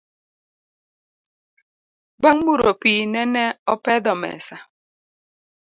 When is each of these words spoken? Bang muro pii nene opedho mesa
Bang 2.21 2.37
muro 2.45 2.71
pii 2.81 3.01
nene 3.13 3.43
opedho 3.73 4.13
mesa 4.21 4.57